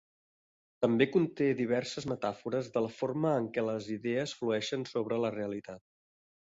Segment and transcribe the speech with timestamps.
[0.85, 5.89] També conté diverses metàfores de la forma en què les idees flueixen sobre la realitat.